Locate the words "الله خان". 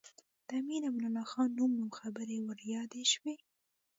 1.07-1.49